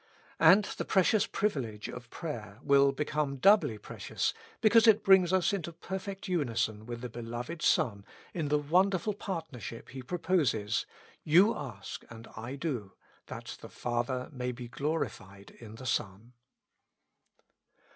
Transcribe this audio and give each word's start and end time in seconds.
And 0.39 0.63
the 0.65 0.83
precious 0.83 1.27
privilege 1.27 1.87
of 1.87 2.09
prayer 2.09 2.57
will 2.63 2.91
become 2.91 3.35
doubly 3.37 3.77
precious 3.77 4.33
because 4.59 4.87
it 4.87 5.03
brings 5.03 5.31
us 5.31 5.53
into 5.53 5.71
perfect 5.71 6.27
unison 6.27 6.87
with 6.87 7.01
the 7.01 7.07
Beloved 7.09 7.61
Son 7.61 8.03
in 8.33 8.47
the 8.47 8.57
wonderful 8.57 9.13
partnership 9.13 9.89
He 9.89 10.01
proposes:" 10.01 10.87
Vou 11.27 11.53
ask, 11.55 12.03
and 12.09 12.27
I 12.35 12.55
do, 12.55 12.93
that 13.27 13.59
the 13.61 13.69
Father 13.69 14.29
may 14.31 14.51
be 14.51 14.67
glorified 14.67 15.51
in 15.59 15.75
the 15.75 15.85
Son." 15.85 16.33